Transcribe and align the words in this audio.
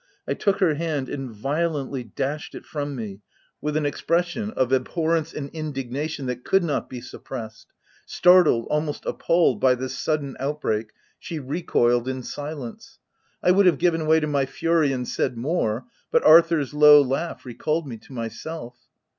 I 0.27 0.33
took 0.33 0.57
her 0.61 0.73
hand 0.73 1.09
and 1.09 1.29
violently 1.29 2.03
dashed 2.03 2.55
it 2.55 2.65
from 2.65 2.95
me, 2.95 3.21
with 3.61 3.77
an 3.77 3.85
expres 3.85 4.25
sion 4.25 4.49
of 4.49 4.71
abhorrence 4.73 5.31
and 5.31 5.51
indignation 5.51 6.25
that 6.25 6.43
could 6.43 6.63
not 6.63 6.89
be 6.89 6.99
suppressed. 7.01 7.67
Startled, 8.07 8.65
almost 8.71 9.05
appalled* 9.05 9.61
by 9.61 9.75
this 9.75 9.95
sudden 9.95 10.35
outbreak, 10.39 10.89
she 11.19 11.37
recoiled 11.37 12.07
in 12.07 12.23
silence. 12.23 12.97
I 13.43 13.51
would 13.51 13.67
have 13.67 13.77
given 13.77 14.07
way 14.07 14.19
to 14.19 14.25
my 14.25 14.47
fury 14.47 14.91
and 14.91 15.07
said 15.07 15.37
more, 15.37 15.85
but 16.09 16.25
Arthur's 16.25 16.73
low 16.73 16.99
laugh 17.03 17.45
recalled 17.45 17.87
me 17.87 17.97
to 17.97 18.11
myself. 18.11 18.79